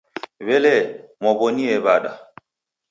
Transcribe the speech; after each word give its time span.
W'elee, 0.45 0.81
mwaaw'onie 1.21 1.71
w'ada? 1.85 2.11